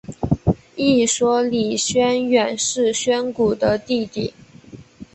[0.75, 4.33] 一说李宣远是宣古的弟弟。